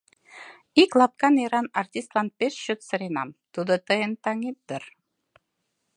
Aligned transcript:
Ик 0.81 0.91
лапка 0.99 1.27
неран 1.35 1.67
артистлан 1.81 2.27
пеш 2.37 2.53
чот 2.65 2.79
сыренам, 2.87 3.29
тудо 3.53 3.73
тыйын 3.87 4.11
таҥет 4.23 4.57
дыр... 4.67 4.83